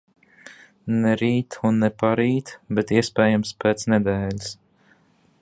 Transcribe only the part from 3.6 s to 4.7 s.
pēc nedēļas.